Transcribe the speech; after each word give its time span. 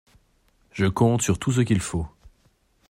Je 0.71 0.87
compte 0.87 1.21
sur 1.21 1.37
tout 1.37 1.51
ce 1.51 1.61
qu'il 1.61 1.79
faut. 1.79 2.07